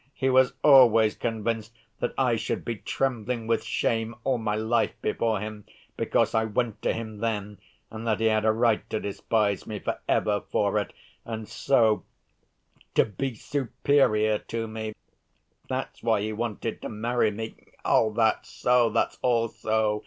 [0.15, 5.39] He was always convinced that I should be trembling with shame all my life before
[5.39, 5.63] him,
[5.95, 7.59] because I went to him then,
[7.91, 10.91] and that he had a right to despise me for ever for it,
[11.23, 12.03] and so
[12.95, 17.55] to be superior to me—that's why he wanted to marry me!
[17.85, 19.99] That's so, that's all so!